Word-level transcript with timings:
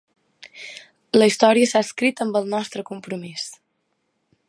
La 1.17 1.27
història 1.31 1.69
s’ha 1.73 1.83
escrit 1.89 2.25
amb 2.25 2.41
el 2.43 2.51
nostre 2.57 2.89
compromís. 2.91 3.49